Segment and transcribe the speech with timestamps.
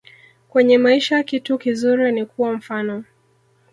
[0.49, 3.03] Kwenye maisha kitu kizuri ni kuwa mfano